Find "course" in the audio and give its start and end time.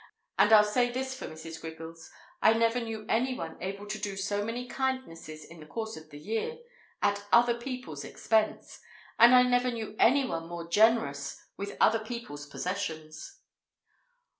5.67-5.95